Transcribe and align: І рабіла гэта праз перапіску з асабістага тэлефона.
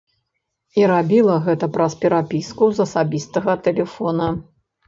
І 0.79 0.85
рабіла 0.91 1.35
гэта 1.47 1.69
праз 1.77 1.97
перапіску 2.05 2.71
з 2.79 2.83
асабістага 2.87 3.59
тэлефона. 3.69 4.33